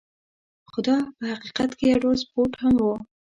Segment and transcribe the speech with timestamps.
[0.69, 2.87] خو دا په حقیقت کې یو ډول سپورت هم و.